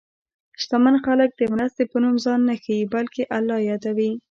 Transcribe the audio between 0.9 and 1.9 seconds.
خلک د مرستې